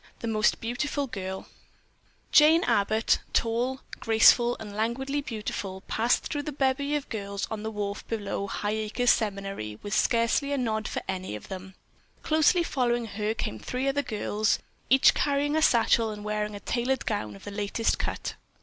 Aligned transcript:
THE 0.19 0.27
MOST 0.27 0.59
BEAUTIFUL 0.59 1.05
GIRL 1.05 1.45
Jane 2.31 2.63
Abbott, 2.63 3.19
tall, 3.33 3.81
graceful 3.99 4.57
and 4.59 4.75
languidly 4.75 5.21
beautiful, 5.21 5.81
passed 5.81 6.23
through 6.23 6.41
the 6.41 6.51
bevy 6.51 6.95
of 6.95 7.07
girls 7.09 7.47
on 7.51 7.61
the 7.61 7.69
wharf 7.69 8.07
below 8.07 8.47
Highacres 8.47 9.11
Seminary 9.11 9.77
with 9.83 9.93
scarcely 9.93 10.51
a 10.53 10.57
nod 10.57 10.87
for 10.87 11.03
any 11.07 11.35
of 11.35 11.49
them. 11.49 11.75
Closely 12.23 12.63
following 12.63 13.05
her 13.05 13.35
came 13.35 13.59
three 13.59 13.87
other 13.87 14.01
girls, 14.01 14.57
each 14.89 15.13
carrying 15.13 15.55
a 15.55 15.61
satchel 15.61 16.09
and 16.09 16.23
wearing 16.23 16.55
a 16.55 16.59
tailored 16.59 17.05
gown 17.05 17.35
of 17.35 17.43
the 17.43 17.51
latest 17.51 17.99
cut. 17.99 18.33